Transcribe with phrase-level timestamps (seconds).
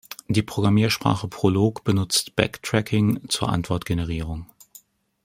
[0.27, 4.47] Die Programmiersprache Prolog benutzt Backtracking zur Antwort-Generierung.